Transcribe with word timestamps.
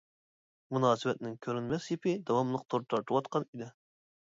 مۇناسىۋەتنىڭ 0.75 1.37
كۆرۈنمەس 1.47 1.93
يىپى 1.95 2.17
داۋاملىق 2.33 2.67
تور 2.75 2.91
تارتىۋاتقان 2.95 3.51
ئىدى. 3.51 3.75